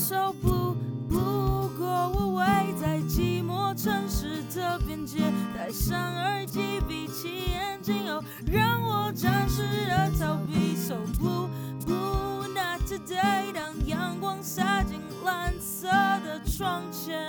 [0.00, 0.74] so blue。
[1.08, 2.44] 不过我围
[2.80, 5.18] 在寂寞城市的边界，
[5.54, 10.74] 戴上耳机，闭起眼睛，哦，让我暂时的逃避。
[10.74, 11.48] So blue
[11.84, 13.52] blue not today。
[13.52, 17.28] 当阳光洒进蓝色的窗前，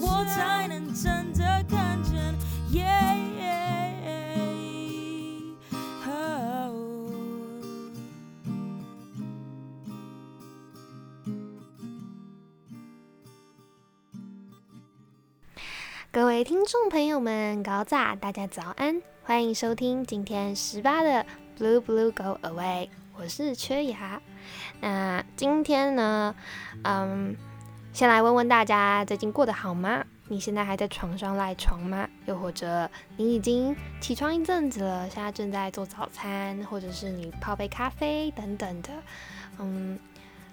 [0.00, 1.25] 我才能真
[16.16, 21.26] 各位听众朋友们，高炸，大家早安，欢迎收听今天十八的
[21.58, 24.18] Blue Blue Go Away，我是缺牙。
[24.80, 26.34] 那今天呢，
[26.84, 27.36] 嗯，
[27.92, 30.02] 先来问问大家最近过得好吗？
[30.28, 32.08] 你现在还在床上赖床吗？
[32.24, 38.88] 又或者你已经起床一阵子了，现在正在做早餐，或者是你泡杯咖啡等等的，
[39.58, 39.98] 嗯。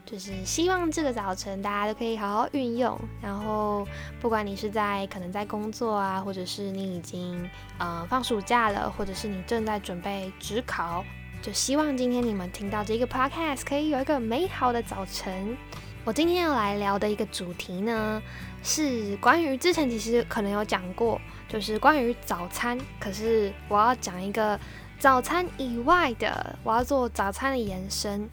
[0.06, 3.88] 就是希望这个早晨大家都可以好好运用，然后
[4.20, 11.04] 不管你是在可能在工作啊，或者是你已经呃放暑假了，或者是你正在准备职考，
[11.42, 15.58] 就希望今天你们听到这个 podcast 可以有一个美好的早晨。
[16.06, 18.22] 我今天要来聊的一个主题呢，
[18.62, 24.60] 是关于之前其实可能有讲过，就是关于早餐，可是我要讲一个
[25.00, 28.30] 早餐以外的，我要做早餐的延伸。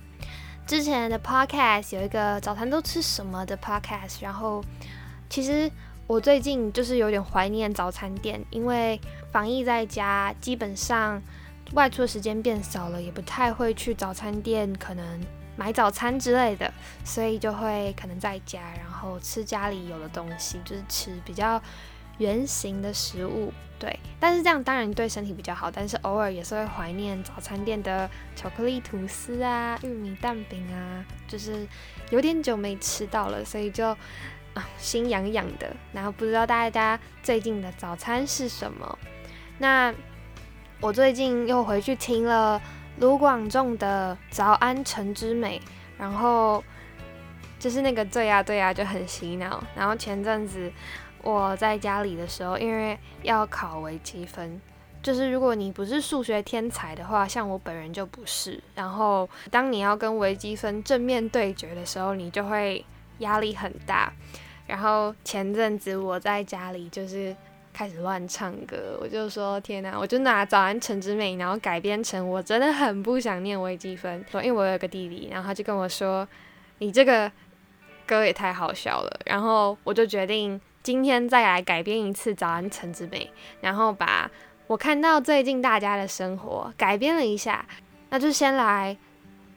[0.67, 4.63] 之前的 podcast 有一个早餐都吃什么的 podcast，然后
[5.29, 5.71] 其实
[6.07, 9.01] 我最近就是有点怀念早餐店，因为
[9.33, 11.21] 防疫在家，基本上
[11.73, 15.21] 外出的时间变少了，也不太会去早餐店可能
[15.57, 16.73] 买早餐之类的，
[17.05, 21.61] 所以就会可能在家，然后吃家里有的东西，就是吃比较
[22.21, 23.53] 圆形的食物。
[23.81, 31.67] 对，但是这样当然对身体比较好，但是偶尔也是会怀念早餐店的巧克力吐司啊、玉米蛋饼啊，就是
[32.11, 33.87] 有点久没吃到了，所以就
[34.53, 35.75] 啊心痒痒的。
[35.95, 38.99] 然后不知道大家最近的早餐是什么？
[39.57, 39.95] 那
[40.79, 42.61] 我最近又回去听了
[42.99, 45.59] 卢广仲的《早安晨之美》，
[45.97, 46.63] 然后
[47.59, 49.65] 就是那个对呀对呀就很洗脑。
[49.75, 50.71] 然后前阵子。
[51.23, 54.61] 我在家里的时候，因为要考微积分，
[55.03, 58.59] 就是如果你不是数学天才的话，像我本人就不是。
[58.75, 62.85] 然后当你要跟微积分正面对决的时候，你就会
[63.19, 64.13] 压力很大。
[64.67, 67.37] 然后前阵子我在家里就是
[67.73, 74.25] 开始乱唱歌，我就说天哪，我就拿《早安陈之美》，然后改编成我真的很不想念微积分。
[74.31, 76.27] 说因为我有个弟弟，然后他就跟我说，
[76.79, 77.31] 你这个
[78.07, 79.21] 歌也太好笑了。
[79.27, 80.59] 然后我就决定。
[80.83, 83.31] 今天再来改编一次《早安陈之美》，
[83.61, 84.31] 然后把
[84.67, 87.67] 我看到最近大家的生活改编了一下，
[88.09, 88.97] 那就先来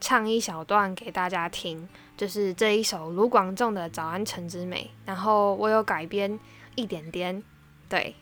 [0.02, 6.38] 唱一小段给大家听，就是这一首卢广仲的《早安陈之美》，然后我有改编
[6.76, 7.42] 一点点，
[7.88, 8.14] 对，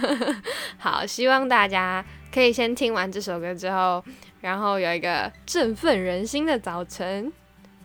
[0.76, 4.04] 好，希望大家可以先听完这首歌之后，
[4.42, 7.32] 然后有一个振奋人心的早晨，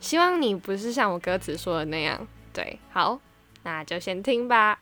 [0.02, 3.18] 希望你不是像我歌词说的那样，对，好。
[3.64, 4.80] 那就先听吧。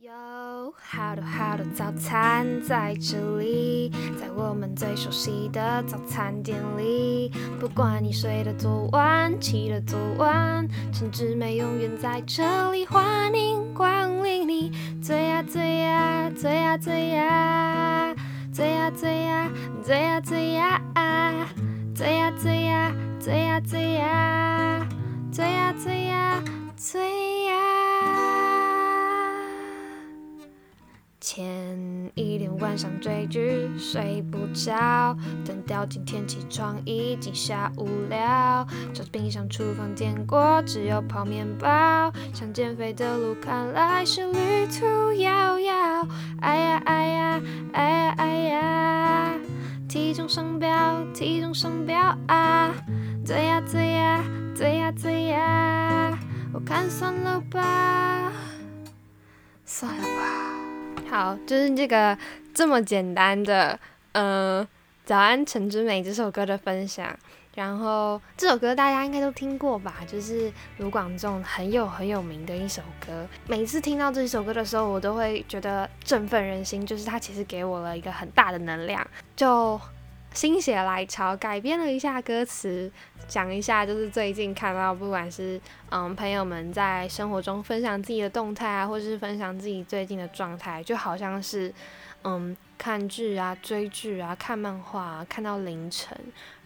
[0.00, 7.30] 有好多好多早餐在这里，在我们最熟悉的早餐店里。
[7.58, 14.70] 不管你睡得多晚，起得多晚，陈志美永远在这里，欢迎光临你
[15.02, 18.14] 最呀最呀最呀最呀
[18.52, 19.50] 最呀最呀
[19.82, 20.80] 最呀最呀
[21.92, 24.88] 最呀最呀最呀最呀
[25.32, 26.42] 最呀最呀。
[26.78, 27.54] 醉呀！
[31.20, 38.64] 前一天晚上追剧睡不着，等到今天起床已经下午了。
[38.94, 42.12] 照冰箱、厨房见过，只有泡面包。
[42.32, 46.06] 想减肥的路看来是旅途遥遥。
[46.40, 49.34] 哎呀哎呀哎呀哎呀！
[49.88, 52.72] 体重上标，体重上标啊！
[53.24, 54.24] 醉呀醉呀
[54.54, 55.97] 醉呀醉呀！
[56.58, 58.32] 我看算了吧，
[59.64, 61.08] 算了吧。
[61.08, 62.18] 好，就是这个
[62.52, 63.78] 这么简单的，
[64.10, 64.64] 嗯，
[65.04, 67.16] 《早安陈之美》这首歌的分享。
[67.54, 69.98] 然后这首歌大家应该都听过吧？
[70.08, 73.24] 就是卢广仲很有很有名的一首歌。
[73.46, 76.84] 每次听到这首歌的时候，我都会觉得振奋人心。
[76.84, 79.06] 就是它其实给我了一个很大的能量，
[79.36, 79.80] 就。
[80.38, 82.88] 心血来潮改编了一下歌词，
[83.26, 91.74] 讲一下就是最近看到，不管是嗯朋友们在生活中分享自己的动态啊，或是分享自己最近的状态，就好像是
[92.22, 96.16] 嗯看剧啊、追剧啊、看漫画，看到凌晨，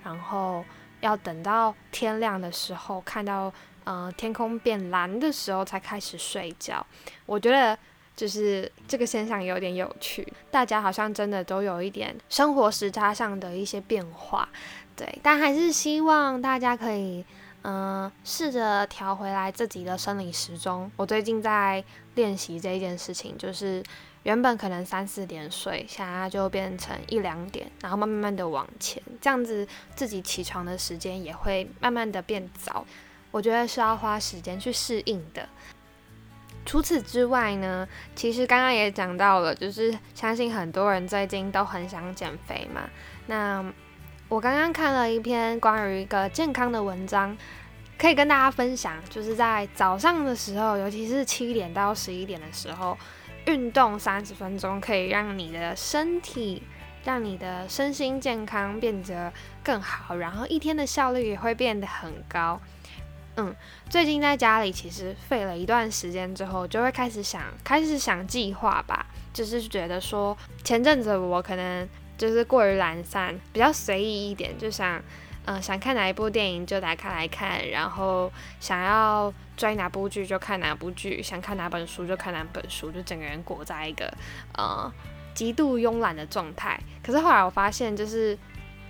[0.04, 0.62] 然后
[1.00, 3.50] 要等到天亮的时候，看到
[3.84, 6.86] 呃天空变蓝的时候才开始睡觉。
[7.24, 7.78] 我觉得
[8.16, 14.48] 就是这个现象有点有趣，大家好像真的都有一点生活时差上的一些变化，
[14.96, 17.24] 对，但还是希望大家可以。
[17.64, 20.90] 嗯，试着调回来自己的生理时钟。
[20.96, 21.84] 我最近在
[22.16, 23.80] 练习这一件事情，就是
[24.24, 29.64] 原本可能三四点睡，现在就变成一两点，然后慢慢慢的往前，这样子
[29.94, 32.84] 自己起床的时间也会慢慢的变早。
[33.30, 35.48] 我觉得是要花时间去适应的。
[36.64, 42.82] 除此之外呢，其实刚刚也讲到了，就是相信很多人最近都很想减肥嘛。
[43.26, 43.64] 那
[44.28, 47.36] 我刚刚看了一篇关于一个健康的文章，
[47.98, 52.96] 可以跟大家分享，就是在早上的时候，尤其是七点到十一点的时候，
[53.46, 56.62] 运动三十分钟，可以让你的身体、
[57.04, 59.32] 让你的身心健康变得
[59.62, 62.60] 更好，然后一天的效率也会变得很高。
[63.36, 63.54] 嗯，
[63.88, 71.88] 最近在家里其实废了一段时间之后，就会开始想，开始想计划吧，就是觉得说，前阵子我可能。
[72.18, 75.02] 就是过于懒散，比较随意一点，就想，
[75.44, 78.30] 嗯，想看哪一部电影就打开来看，然后
[78.60, 84.12] 想要追哪部剧就看哪部剧，想看哪本书就看哪本书，就整个人裹在一个
[84.56, 84.92] 呃
[85.34, 86.78] 极度慵懒的状态。
[87.02, 88.38] 可是后来我发现，就是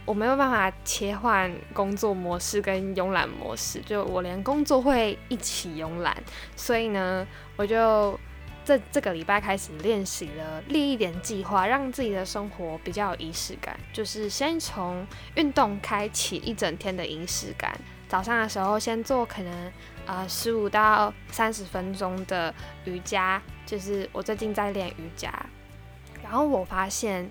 [0.05, 6.17] 我没有办法切换工作模式跟慵懒模式，就我连工作会一起慵懒，
[6.57, 7.27] 所以呢，
[7.57, 8.19] 我就。
[8.65, 13.77] 这这个礼拜开始练习了立一点计划，让自己的生活比较有仪式感。
[13.93, 15.05] 就是先从
[15.35, 17.77] 运动开启一整天的仪式感。
[18.09, 19.73] 早上的时候先做可能
[20.07, 25.35] 呃十五到三十分钟的瑜伽，就是我最近在练瑜伽。
[26.23, 27.29] 然后我发现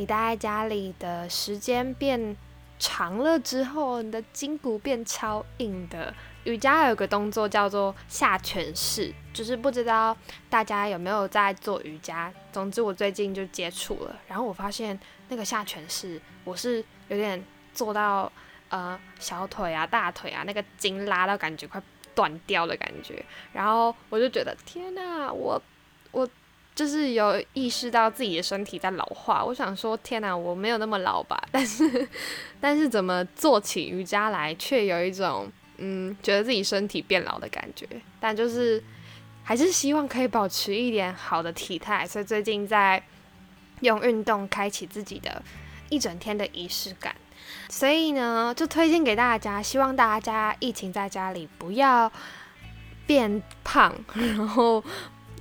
[0.00, 2.34] 你待在家里的时间变
[2.78, 6.14] 长了之后，你的筋骨变超硬的。
[6.44, 10.16] 瑜伽有个动作叫做下犬式，就是不知道
[10.48, 12.32] 大家有没有在做瑜伽。
[12.50, 14.98] 总之我最近就接触了，然后我发现
[15.28, 17.44] 那个下犬式，我是有点
[17.74, 18.32] 做到
[18.70, 21.82] 呃小腿啊、大腿啊那个筋拉到感觉快
[22.14, 25.60] 断掉的感觉，然后我就觉得天哪，我
[26.10, 26.26] 我
[26.74, 29.44] 就是有意识到自己的身体在老化。
[29.44, 31.42] 我想说天哪，我没有那么老吧？
[31.50, 32.08] 但是
[32.60, 35.50] 但是怎么做起瑜伽来，却有一种。
[35.82, 37.86] 嗯，觉得自己身体变老的感觉，
[38.20, 38.84] 但就是
[39.42, 43.02] 还是希望可以保持一点好的体态，所以最近在
[43.80, 45.42] 用运动开启自己的
[45.88, 47.16] 一整天的仪式感。
[47.70, 52.12] 所以呢，就推荐给大家，希望大家疫情在家里不要
[53.06, 54.84] 变胖， 然后。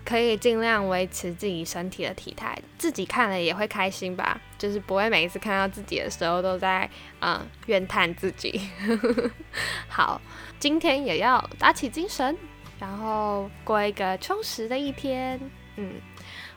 [0.06, 4.40] 可以尽量维持自己身体的体态，自己看了也会开心吧。
[4.58, 6.90] 就是不会每一次看到自己的时候都在
[7.22, 8.60] 嗯怨叹自己。
[9.88, 10.20] 好，
[10.60, 12.36] 今天也要打起精神，
[12.80, 15.40] 然后过一个充实的一天。
[15.78, 15.94] 嗯，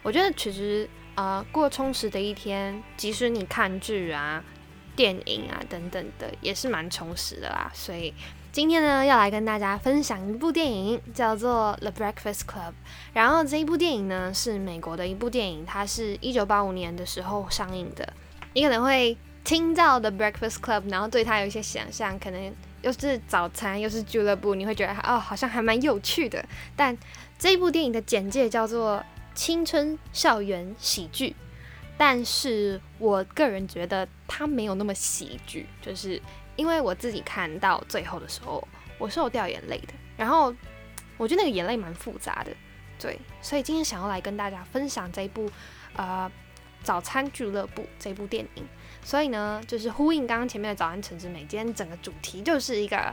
[0.03, 4.43] 我觉得其实呃过充实的一天，即使你看剧啊、
[4.97, 7.71] 电影啊等等的，也是蛮充实的啦。
[7.75, 8.13] 所以。
[8.53, 12.69] 今天呢，要来跟大家分享一部电影，叫做《The Breakfast Club》。
[13.15, 18.07] 然后这一部电影呢，是美国的一部电影，它是一九八五年的时候上映的。
[18.53, 26.45] 你可能会听到《The Breakfast Club》，然后对它有一些想象，可能又是早餐，又是俱乐部，你会觉得哦，好像还蛮有趣的。
[26.77, 26.95] 但
[27.39, 29.03] 这一部电影的简介叫做
[29.35, 31.35] 青春校园喜剧，
[31.97, 36.21] 但是我个人觉得它没有那么喜剧，就是。
[36.57, 38.67] 因为我自己看到最后的时候，
[38.99, 39.95] 我是有掉眼泪的。
[40.17, 40.55] 然后
[41.17, 42.53] 我觉得那个眼泪蛮复杂的，
[42.99, 43.19] 对。
[43.41, 45.51] 所以今天想要来跟大家分享这一部
[45.97, 46.31] 呃
[46.85, 48.65] 《早餐俱乐部》这部电影。
[49.03, 53.13] 所以呢，就是呼应刚刚前面的《早安陈之美》，今天整个主题就是一个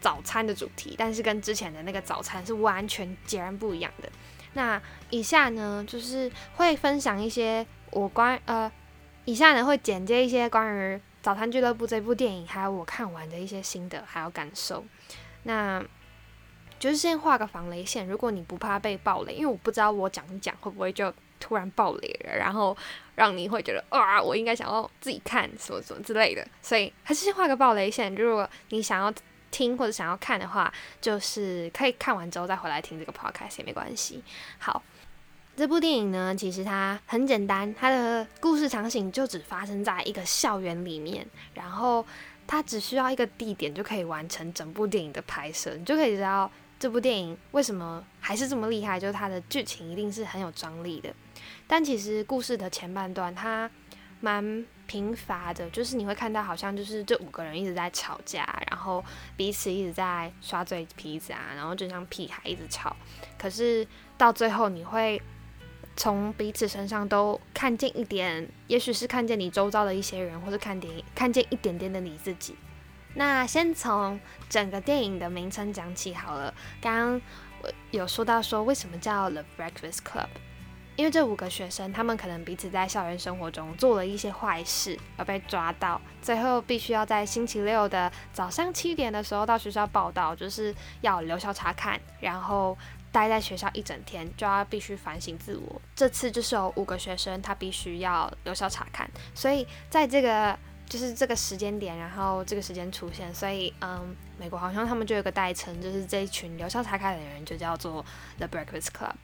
[0.00, 4.10] 早餐的主题，但是跟之前的那个早餐是完全截然不一样的。
[4.54, 8.72] 那以下呢，就是会分享一些我关呃，
[9.26, 10.96] 以下呢会简介一些关于。
[11.22, 14.84] 《早餐俱乐部》这部电影，还有我看完的一些心得，还有感受，
[15.42, 15.82] 那
[16.78, 18.08] 就是先画个防雷线。
[18.08, 22.76] 如果你不怕被暴雷，因为我不知道我讲一讲会不会就突然爆雷了，然后
[23.16, 28.14] 让你会觉得啊，我应该想要自己看什么什么之类的，所以还是先画个暴雷线。
[28.14, 29.12] 如果你想要
[29.50, 34.22] 听或者想要看的话，就是可以看完之后再回来听这个 podcast 也没关系。
[34.58, 34.82] 好。
[35.56, 42.04] 这部电影呢，其实它很简单，它的故事场景就只发生在一个校园里面，然后
[42.46, 51.12] 它只需要一个地点就可以完成整部电影的拍摄，你就可以知道这部电影为什么还是这么厉害，就是它的剧情一定是很有张力的。
[51.66, 53.70] 但其实故事的前半段，它
[54.20, 59.04] 蛮贫乏的，就是你会看到好像就是这五个人一直在吵架，然后
[59.36, 62.96] 彼此一直在刷嘴皮子啊，然后就像屁孩一直吵。
[63.38, 65.20] 可是到最后，你会
[66.00, 72.56] 从彼此身上都看见一点，也许是看见你周遭的一些人，或者看电影看见一点点的你自己。
[73.16, 76.54] 那先从整个电影的名称讲起好了。
[76.80, 77.20] 刚刚
[77.60, 80.28] 我有说到说为什么叫 The Breakfast Club，
[80.96, 92.78] 因为这五个学生他们可能彼此在校园生活中做了一些坏事而被抓到，最后必须要在星期六的早上七点的时候到学校报道，就是要留校查看，然后
[93.12, 95.80] 待在学校一整天，就要必须反省自我。
[95.94, 100.58] 这次就是有五个学生他必须要留校查看，所以在这个。
[100.90, 108.04] 就是这个时间点，然后这个时间出现，所以嗯，美国好像他们就有个代称，就是这一群留校查看的人就叫做
[108.38, 109.14] The Breakfast Club。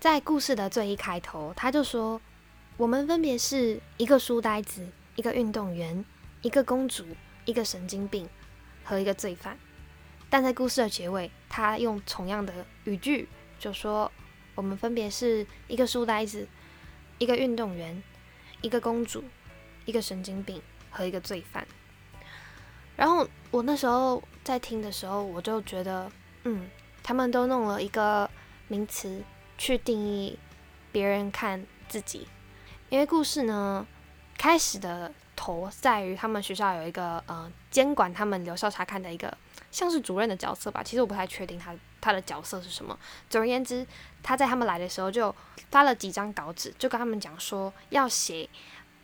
[0.00, 2.20] 在故事的最一开头，他就说，
[2.76, 6.04] 我们分别是一个书呆子、一个运动员、
[6.40, 7.06] 一个公主、
[7.44, 8.28] 一个神经病
[8.82, 9.56] 和一个罪犯。
[10.32, 14.10] 但在故事的结尾，他用同样的语句就说，
[14.54, 16.48] 我们分别是一个书呆子、
[17.18, 18.02] 一个运动员、
[18.62, 19.22] 一个公主、
[19.84, 20.62] 一个神经病。
[20.94, 21.66] 和一个罪犯，
[22.96, 26.12] 然后我那时候在听的时候，我就觉得，
[26.44, 26.68] 嗯，
[27.02, 28.28] 他们都弄了一个
[28.68, 29.24] 名词
[29.56, 30.38] 去定义
[30.92, 32.28] 别人看自己，
[32.90, 33.86] 因为故事呢
[34.36, 39.34] 开始的头在于他们学校有一个呃监管他们留校查看的一个
[39.72, 42.96] 像是主任的角色吧，其实我不太确定他他的角色是什么。
[43.28, 43.84] 总而言之，
[44.22, 45.34] 他在他们来的时候就
[45.72, 48.48] 发了几张稿纸，就跟他们讲说要写。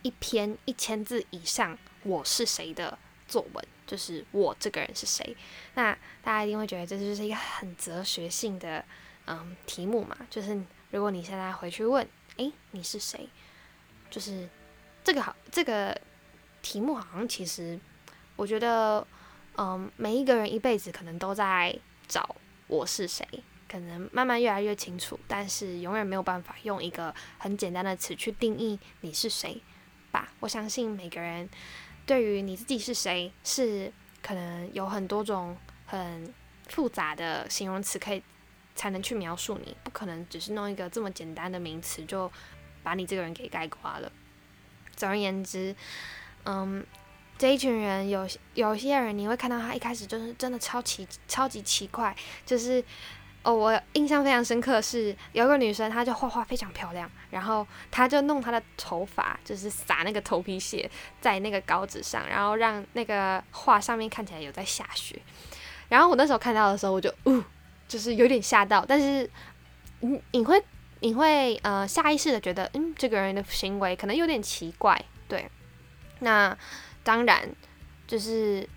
[0.01, 2.97] 一篇一千字以上，我是谁的
[3.27, 5.35] 作文，就是我这个人是谁。
[5.73, 5.91] 那
[6.23, 8.81] 大家一定会觉得这就是一个很哲学性的
[9.25, 10.15] 嗯题目嘛？
[10.29, 10.57] 就是
[10.91, 12.07] 如果你现在回去问，
[12.37, 13.27] 诶，你是谁？
[14.09, 14.47] 就是
[15.03, 15.99] 这个好，这个
[16.61, 17.77] 题目好像其实
[18.37, 19.05] 我觉得，
[19.59, 22.37] 嗯，每一个人一辈子可能都在找
[22.67, 23.27] 我是谁，
[23.67, 29.61] 可能慢慢越来越清楚，但是永远没有办法用一个很简单的词去定义你是谁。
[30.11, 31.47] 吧，我相信每个人
[32.05, 33.91] 对于你自己是谁，是
[34.23, 36.33] 可能有很多种很
[36.69, 38.23] 复杂的形容词可以
[38.75, 42.31] 才能去描述你，不可能只是弄一个这么简单的名词就
[42.81, 44.09] 把你这个人给概括了。
[44.95, 45.75] 总而言之，
[46.45, 46.83] 嗯，
[47.39, 52.15] 这一群人有有些人你会看到他一开始就是真的超奇超级奇怪，
[52.45, 52.83] 就是。
[53.41, 60.91] 哦，我印象非常深刻是有个女生，她就画画非常漂亮，然后她就弄她的头发，就是撒那个头皮屑
[61.21, 65.17] 在那个稿纸上，然后让那个画上面看起来有在下雪。
[65.87, 67.41] 然后我那时候看到的时候，我就呜，
[67.87, 69.27] 就是有点吓到，但是
[70.01, 70.61] 你你会
[70.99, 75.49] 你会呃下意识的觉得，嗯，这个人的行为可能有点奇怪，对。
[76.19, 76.55] 那
[77.03, 77.49] 当然
[78.07, 78.67] 就是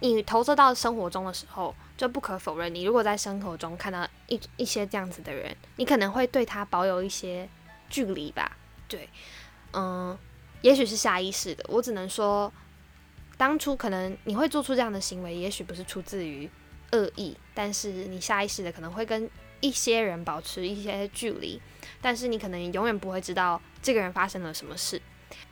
[0.00, 1.74] 你投射到生活中的时候。
[1.98, 7.48] 就不可否认，你如果在生活中看到一一些这样子的人，你可能会对他保有一些
[7.90, 8.56] 距离吧。
[8.86, 9.08] 对，
[9.72, 10.16] 嗯，
[10.62, 11.64] 也许是下意识的。
[11.68, 12.52] 我只能说，
[13.36, 16.48] 当初可能你会做出这样的行为，也许不是出自于
[16.92, 19.28] 恶意，但是你下意识的可能会跟
[19.58, 21.60] 一些人保持一些距离。
[22.00, 25.02] 但是你可能永远不会知道这个人发生了什么事。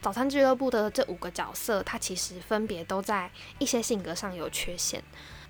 [0.00, 5.02] 早餐俱乐部的这五个角色，他其实分别都在一些性格上有缺陷。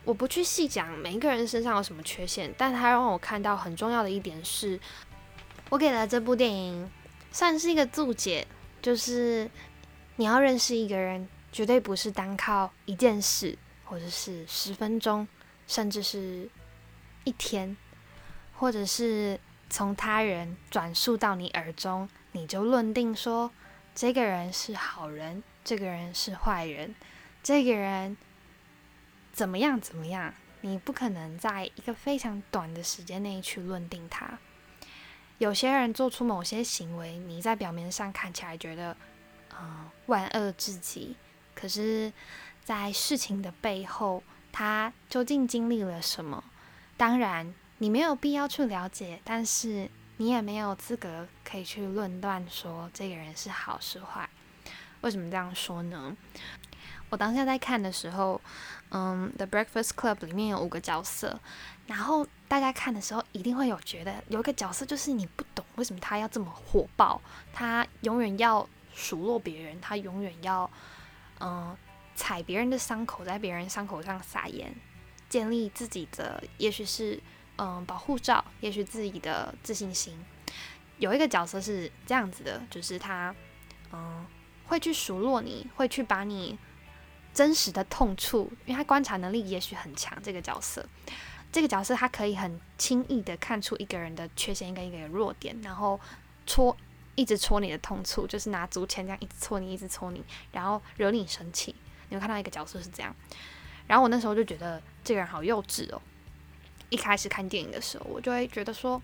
[0.04, 4.78] 我不去细讲每一个人身上有什么缺陷，但他让我看到很重要的一点是，
[5.68, 6.90] 我给了这部电影
[7.32, 8.46] 算是一个注解，
[8.80, 9.50] 就是
[10.14, 15.26] 你要认识一个人，绝对不是单靠一件事，或者是十分钟，
[15.66, 16.48] 甚至是
[17.24, 17.76] 一天，
[18.54, 23.50] 或者是从他人转述到你耳中，你就论定说
[23.96, 26.94] 这个人是好人，这个人是坏人，
[27.42, 28.14] 这个人。
[29.32, 29.80] 怎么样？
[29.80, 30.34] 怎么样？
[30.60, 34.38] 你不可能在一个非常短的时间内去论定他。
[35.38, 38.94] 有些人做出某些行为，你在表面上看起来觉得，
[39.58, 41.16] 嗯，万恶至极。
[41.54, 42.12] 可是，
[42.62, 44.22] 在事情的背后，
[44.52, 46.44] 他究竟经历了什么？
[46.98, 54.28] 当然，你没有必要去了解，但是你也没有资格可以去论断说这个人是好是坏。
[55.02, 56.16] 为什么这样说呢？
[57.10, 58.40] 我当下在看的时候。
[58.90, 61.40] 嗯，《The Breakfast Club》里面有五个角色，
[61.88, 67.20] 然后大家看的时候一定会有觉得有一个角色就是你不懂为什么他要这么火爆，
[67.52, 70.70] 他永远要数落别人，他永远要
[71.40, 71.76] 嗯
[72.14, 74.72] 踩别人的伤口，在别人伤口上撒盐，
[75.28, 77.20] 建立自己的也许是
[77.58, 80.18] 嗯保护罩，也许自己的自信心。
[80.98, 83.34] 有一个角色是这样子的，就是他
[83.92, 84.24] 嗯，
[84.66, 86.58] 会去数落你，会去把你
[87.34, 90.16] 真实的痛处，因为他观察能力也许很强。
[90.22, 90.86] 这个角色，
[91.52, 96.00] 这个角色他可以很轻易的看出一个人的缺陷跟一个人弱点，然后
[96.46, 96.74] 戳，
[97.14, 101.74] 一直戳你的痛处，就是拿竹签这样一直戳你，一直戳你，然后惹你生气。
[102.08, 103.14] 你会看到一个角色是这样，
[103.86, 106.00] 然后我那时候就觉得这个人好幼稚哦。
[106.88, 109.00] 一开始看电影的时候，我就会觉得说，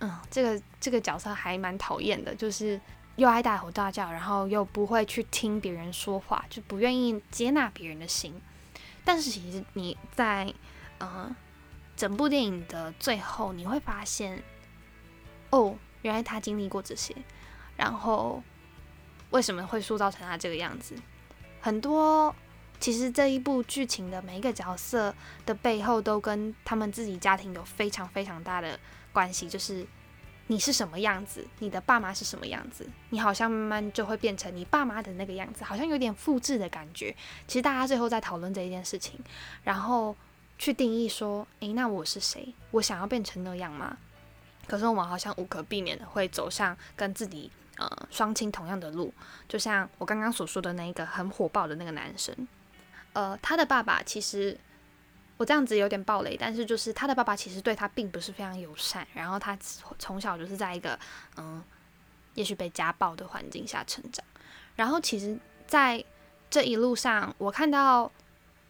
[0.00, 2.80] 嗯，这个这个角色还蛮讨厌的，就是
[3.16, 8.34] 又爱大吼大叫，然后又不会去听别人说话，就不愿意接纳别人的心。
[9.04, 10.52] 但是其实你在
[10.98, 11.34] 嗯
[11.96, 14.42] 整部电影的最后，你会发现，
[15.50, 17.14] 哦，原来他经历过这些，
[17.76, 18.42] 然后
[19.30, 20.94] 为什么会塑造成他这个样子？
[21.60, 22.34] 很多。
[22.80, 28.80] 其实这一部剧情的每一个角色的背后，都跟他们自己家庭有非常非常大的
[29.12, 29.46] 关系。
[29.48, 29.86] 就是
[30.46, 37.14] 你是什么样子，你的爸妈是什么样子，你好像慢慢就会变成你爸妈的那个样子，好像有点复制的感觉。
[37.46, 39.20] 其实大家最后在讨论这一件事情，
[39.62, 40.16] 然后
[40.58, 42.54] 去定义说：诶，那我是谁？
[42.70, 43.98] 我想要变成那样吗？
[44.66, 49.12] 可是我们好像无可避免的会走上跟自己呃双亲同样的路，
[49.46, 52.34] 就像我刚刚所说的那一个很火爆的那个男生。
[53.12, 54.56] 呃，他的爸爸其实
[55.36, 59.56] 我这样子有点暴雷，但是就是他的爸爸其实对他并不是非常友善，然后他
[59.98, 60.98] 从小就是在一个
[61.36, 61.60] 嗯，
[62.34, 64.24] 也许被家暴的环境下成长。
[64.76, 65.36] 然后其实，
[65.66, 66.04] 在
[66.48, 68.10] 这一路上，我看到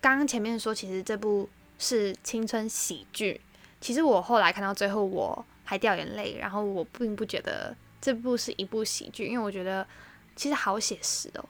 [0.01, 3.41] 刚刚前面说，其实这部是青春喜剧。
[3.81, 9.87] 其实我后来看到最后，我还掉眼泪，然后我并不觉得这部是一部喜剧，因为我觉得
[10.35, 11.45] 其实好写实哦，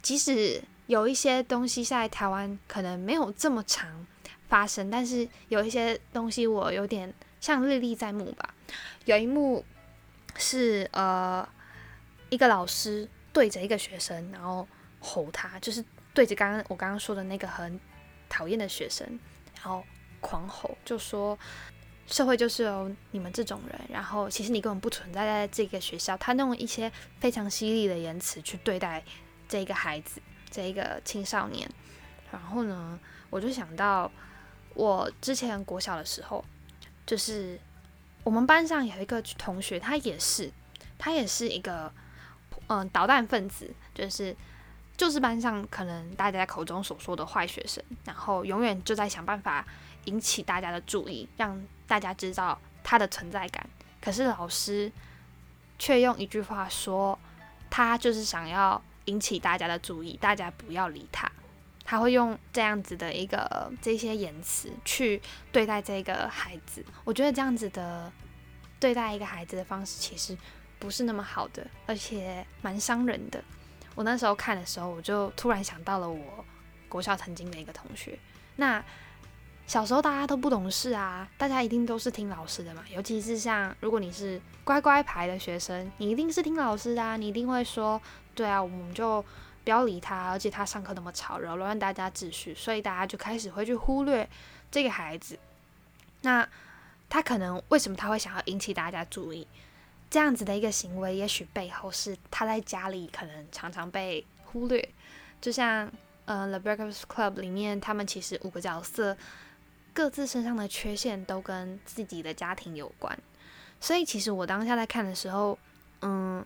[0.00, 0.62] 即使。
[0.86, 4.06] 有一些东西在台湾可能没有这么常
[4.48, 8.54] 发生，但是有一些东西我有点像历历在目吧。
[9.04, 9.64] 有一幕
[10.36, 11.46] 是呃
[12.28, 14.66] 一个老师对着一个学生，然后
[15.00, 17.80] 吼他，就是对着刚刚我刚刚说的那个很
[18.28, 19.18] 讨厌的学生，
[19.56, 19.84] 然后
[20.20, 21.38] 狂吼，就说
[22.06, 26.16] 社会就是有你们这种人，然后其实你根本不存在在这个学校。
[26.18, 29.02] 他用一些非常犀利的言辞去对待
[29.48, 30.20] 这个孩子。
[30.54, 31.68] 这一个青少年，
[32.30, 32.96] 然后呢，
[33.28, 34.08] 我就想到
[34.72, 36.44] 我之前国小的时候，
[37.04, 37.58] 就是
[38.22, 40.48] 我们班上有一个同学，他也是，
[40.96, 41.92] 他也是一个
[42.68, 44.36] 嗯捣蛋分子，就是
[44.96, 49.66] 就是班上可能大家口中所说的坏学生，然后永远就在想办法
[50.04, 53.68] 引起大家的注意，让大家知道他的存在感。
[54.00, 54.92] 可是老师
[55.80, 57.18] 却用一句话说，
[57.68, 58.80] 他就是想要。
[59.06, 61.30] 引起大家的注意，大家不要理他。
[61.84, 65.20] 他会用这样子的一个这些言辞去
[65.52, 66.82] 对待这个孩子。
[67.04, 68.10] 我觉得这样子的
[68.80, 70.36] 对待一个孩子的方式，其实
[70.78, 73.44] 不是那么好的，而且蛮伤人的。
[73.94, 76.44] 我那时候看的时候，我就突然想到了我
[76.88, 78.18] 国校曾经的一个同学。
[78.56, 78.82] 那
[79.66, 82.84] 小时候大家都不懂事啊，大家一定都是听老师的嘛。
[82.90, 88.00] 尤其是像如果你是乖乖牌的学生，你一定是听老师的，啊，你一定会说。
[88.36, 89.24] 对啊，我们就
[89.62, 94.28] 不要理他，而且他上课那么吵，扰乱大家秩序，所以大家就开始会去忽略
[94.72, 95.38] 这个孩子。
[96.22, 96.44] 那
[97.08, 99.46] 他可能为什么他会想要引起大家注意？
[100.10, 104.88] 这样子的一个行为，也许背后是他在家里可能常常被忽略。
[105.40, 105.88] 就像
[106.24, 109.16] 嗯《The Breakfast Club》里面，他们其实五个角色
[109.94, 113.18] 各自身上的缺陷都跟自己的家庭有关。
[113.80, 115.58] 所以其实我当下在看的时候，
[116.02, 116.44] 嗯，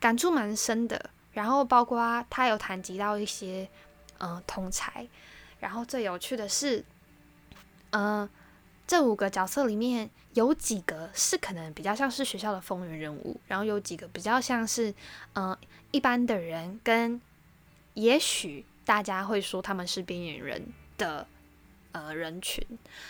[0.00, 1.10] 感触蛮深的。
[1.32, 3.68] 然后包括他有谈及到一些，
[4.18, 5.06] 嗯，同才。
[5.60, 6.84] 然后最有趣的是，
[7.90, 8.28] 嗯，
[8.86, 14.92] 这五个角色里面有几个是可能比较像是学校的风云人物，然后有几个比较像是，
[15.34, 15.56] 嗯，
[15.90, 17.20] 一般的人，跟
[17.94, 21.26] 也许大家会说他们是边缘人的。
[21.98, 22.64] 呃，人群，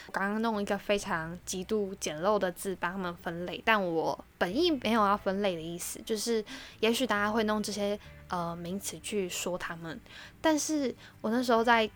[0.07, 6.43] 我刚刚弄一个非常极度简陋的字帮他们分类，但我本意没有要分类的意思，就是
[6.81, 7.99] 也许大家会弄这些
[8.29, 10.01] 呃名词去说他们，
[10.41, 11.89] 但是我那时候在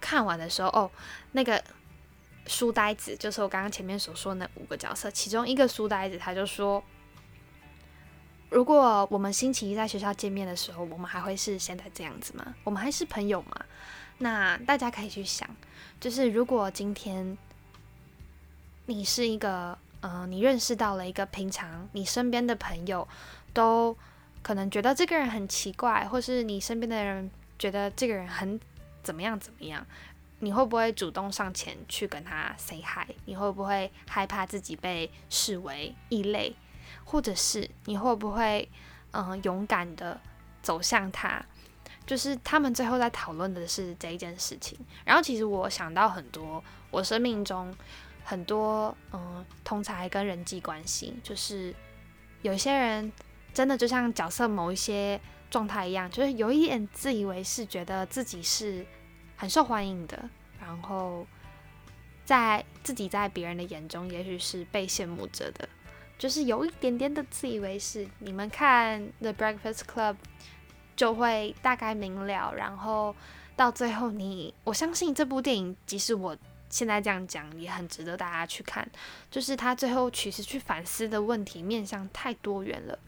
[0.00, 0.90] 看完的时候，哦，
[1.32, 1.62] 那个
[2.46, 6.82] 书呆子就是我刚刚前面所说的那五个角色，其中一个书呆子他就说，
[8.48, 12.54] 如果我们星期一在学校见面的时候，我们还会是现在这样子吗？
[12.64, 13.64] 我们还是朋友吗？
[14.22, 15.48] 那大家可以去想，
[16.00, 17.36] 就是如果今天
[18.86, 23.06] 你是一个，嗯，你认识到了一个平常你身边的朋友
[23.52, 23.94] 都
[24.42, 28.58] 可能觉得这个人很奇怪，或是你身边的人觉得这个人很
[29.02, 29.86] 怎么样怎么样，
[30.38, 33.12] 你会不会主动上前去跟他 say hi？
[33.26, 36.56] 你会不会害怕自己被视为异类？
[37.04, 38.66] 或者是你会不会，
[39.10, 40.18] 嗯，勇敢的
[40.62, 41.44] 走向他，
[42.10, 44.76] 就是他们最后在讨论的是这一件事情。
[45.04, 47.72] 然后其实我想到很多，我生命中
[48.24, 51.72] 很多嗯，通才跟人际关系，就是
[52.42, 53.12] 有些人
[53.54, 55.20] 真的就像角色某一些
[55.52, 58.84] 状态一样，就是有一点自以为是，觉得自己是
[59.36, 60.28] 很受欢迎的，
[60.60, 61.24] 然后
[62.24, 65.68] 在自己在别人的眼中，也许是被羡慕着的。
[66.18, 70.14] 就是有一点点的自以为是，你们看《The Breakfast Club》
[71.00, 73.16] 就会大概明了，然后
[73.56, 76.36] 到最后你，我相信这部电影，即使我
[76.68, 78.86] 现在这样讲，也很值得大家去看。
[79.30, 82.98] 就是他最后其实去反思的问题面向太多元了。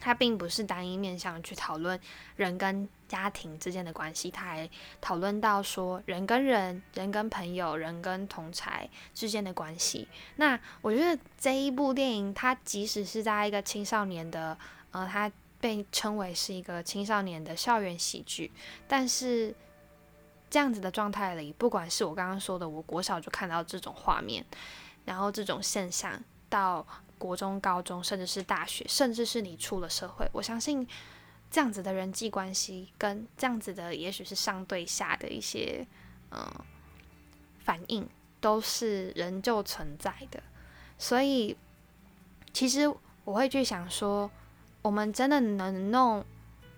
[0.00, 1.96] 他并不是单一面向去讨论
[2.34, 4.68] 人跟家庭之间的关系，他还
[5.00, 10.08] 讨论到说人跟人、人跟朋友、人跟同才之间的关系。
[10.34, 14.58] 那我觉得这一部电影，它即使是在一个青少年的，
[14.90, 15.30] 呃，他
[15.62, 18.52] 被称为是一个青少年的校园喜剧，
[18.86, 19.54] 但是
[20.50, 24.44] 这样子的状态里，不管是我刚刚说的，我国小就看到这种画面，
[25.06, 26.86] 然后这种现象到。
[27.22, 30.84] 国中、高中，甚至是大学，甚至是你出了社会，我相信
[31.48, 35.86] 这样子的人际关系跟这样子的，也许是上对下的一些
[36.32, 36.44] 嗯
[37.60, 38.08] 反应，
[38.40, 40.42] 都是仍旧存在的。
[40.98, 41.56] 所以，
[42.52, 42.92] 其实
[43.24, 44.28] 我会去想说，
[44.82, 46.24] 我们真的能弄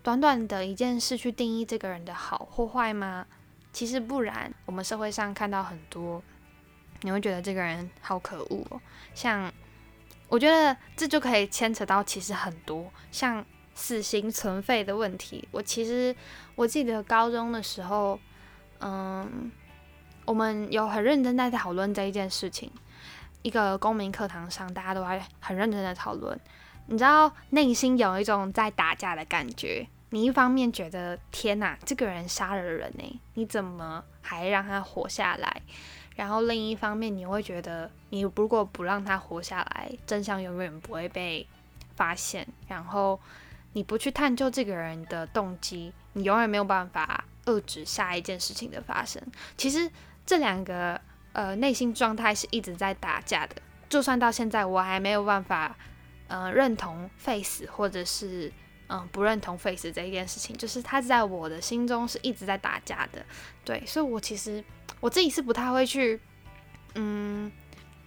[0.02, 3.26] 短短的一件事去定义这个人的好或坏吗？
[3.72, 4.52] 其实不然。
[4.66, 6.22] 我们社会上看到很多，
[7.00, 8.80] 你会觉得这个人好可恶哦，
[9.14, 9.52] 像。
[10.26, 15.46] 我觉得这就可以牵扯到其实很多像死刑存废的问题。
[15.52, 16.16] 我其实
[16.56, 18.18] 我记得高中的时候，
[18.80, 19.52] 嗯，
[20.24, 22.72] 我们有很认真在讨论这一件事情。
[23.42, 26.40] 一个公民课堂上，大家都还很认真的讨论。
[26.86, 29.86] 你知道，内心有一种在打架的感觉。
[30.10, 35.62] 你一方面觉得天哪，这个人杀了人呢，你怎么还让他活下来？
[36.14, 41.44] 然后另一方面，你会觉得，你如果不让他活下来，真相永远不会被
[41.96, 42.46] 发现。
[42.68, 43.18] 然后
[43.72, 49.20] 你不去探究这个人的动机，你永远没有办法遏制下一件事情的发生。
[49.56, 49.90] 其实
[50.24, 51.00] 这两个
[51.32, 53.56] 呃内心状态是一直在打架的。
[53.88, 55.76] 就算到现在，我还没有办法
[56.28, 58.52] 呃认同 face 或者是
[58.88, 63.24] 嗯不认同 face 这一件事情，就是他在我的心中是一直在打架的。
[63.64, 64.62] 对，所以我其实。
[65.00, 66.18] 我自己是不太会去，
[66.94, 67.52] 嗯，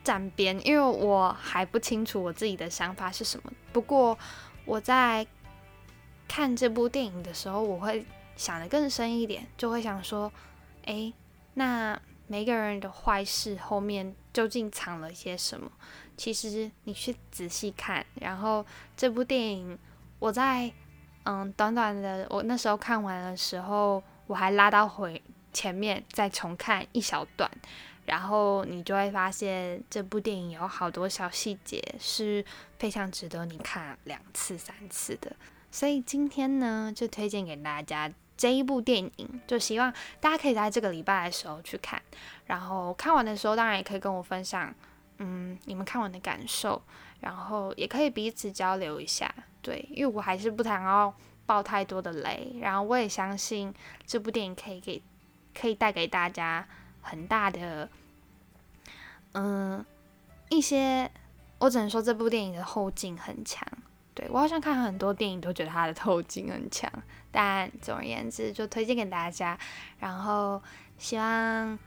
[0.04, 3.54] 站边，因为我还不清楚我自己的想法是什么。
[3.72, 4.18] 不过
[4.66, 5.28] 我在
[6.28, 8.04] 看这部电影的时候，我会
[8.36, 10.32] 想的更深一点，就会想说，
[10.86, 11.14] 哎，
[11.54, 15.72] 那每个人的坏事后面究竟藏了些什么？
[16.18, 18.66] 其实你去仔细看，然后
[18.98, 19.80] 这部电影，
[20.20, 20.70] 我在
[21.24, 25.22] 嗯短短的我那时候看完的时候，我还拉到回。
[25.54, 27.50] 前面再重看一小段，
[28.06, 32.46] 然后你就会发现这部电影有好多小细节是
[32.78, 35.36] 非常值得你看两次、三次的。
[35.72, 42.00] 所以今天呢，就推荐给大家这一部电影，就希望大家可以在这个礼拜的时候去看。
[42.46, 44.72] 然后看完的时候，当然也可以跟我分享，
[45.18, 46.82] 嗯，你们看完的感受，
[47.20, 49.34] 然后也可以彼此交流一下。
[49.62, 51.14] 对，因为我还是不想要
[51.46, 53.74] 爆太多的雷，然后我也相信
[54.06, 55.02] 这部电影可以给。
[55.60, 56.64] 可以带给大家
[57.02, 57.90] 很大的，
[59.32, 59.84] 嗯，
[60.50, 61.10] 一些，
[61.58, 63.68] 我只能说这部电影的后劲很强。
[64.14, 66.88] 对我好像看很多电影都觉得它的后劲很强，
[67.32, 69.58] 但总而言之就推荐给大家。
[69.98, 70.62] 然后
[71.00, 71.80] 希望，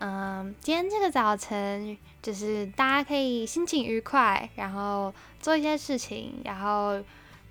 [0.00, 7.00] 嗯，今天这个早晨就是大家可以心情愉快，然后做一些事情，然后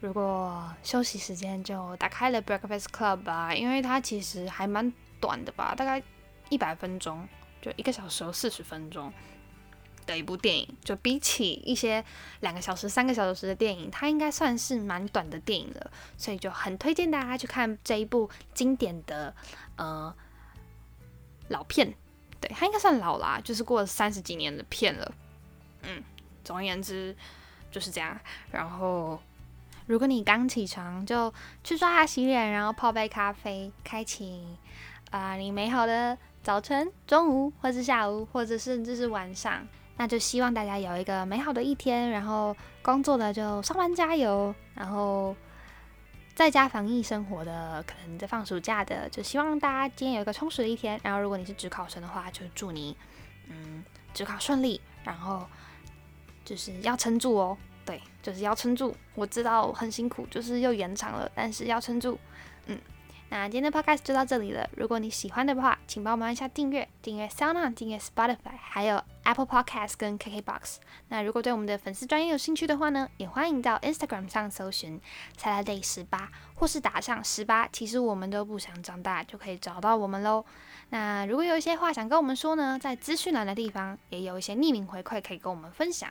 [0.02, 4.94] 如果休息时间就打开了 Breakfast Club 吧，因为它其实还蛮。
[5.22, 6.02] 短的吧，大概
[6.48, 7.28] 一百分钟，
[7.62, 9.12] 就一个小时四十分钟
[10.06, 12.02] 的一部电影，就比起一些
[12.40, 19.36] 两个小时、三个小时的电影，它应该算是蛮短的电影了，所以就很推荐大家去看这一部经典的
[19.76, 20.16] 呃
[21.50, 21.94] 老片，
[22.42, 25.12] 对，他应该算老啦，就是过了三十几年的片了，
[25.84, 26.04] 嗯，
[26.44, 27.16] 总而言之
[27.72, 28.18] 就是这样。
[28.52, 29.20] 然后
[29.88, 34.44] 如果你刚起床，就去刷牙洗脸，然后泡杯咖啡，开启。
[35.12, 42.12] 啊，你美好的早晨、中午，或是下午，或者甚至是晚上，那就希望大家有一个美好的一天。
[42.12, 45.36] 然后工作的就上班加油，然后
[46.40, 50.98] 在家防疫生活的，可能在放暑假的，就希望大家今天有一个充实的一天。
[51.04, 52.96] 然后如果你是职考生的话，就祝你
[53.50, 55.46] 嗯职考顺利，然后
[56.46, 57.58] 就是要撑住哦。
[57.86, 58.96] 对，就是要撑住。
[59.16, 62.18] 我知道很辛苦，就是又延长了，但是要撑住。
[62.68, 62.80] 嗯，
[63.32, 64.68] 那今天的 podcast 就到这里了。
[64.76, 70.78] 如果你喜欢的话，请帮我们按下订阅，订阅 SoundOn，订阅 Spotify，还有 Apple Podcast 跟 KKBox。
[71.10, 75.00] 那如果对我们的粉丝专业有兴趣的话呢，也欢迎到 Instagram 上搜寻
[75.40, 80.44] Saturday 十八，或是打上十八，其实我们都不想长大，就可以找到我们喽。
[80.90, 86.10] 那如果有一些话想跟我们说呢，在资讯栏的地方也有一些匿名回馈可以跟我们分享。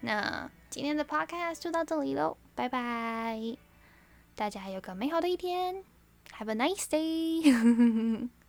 [0.00, 3.38] 那今天的 podcast 就到这里喽，拜拜！
[4.34, 5.84] 大家有个美好的一天
[6.32, 7.42] ，Have a nice day。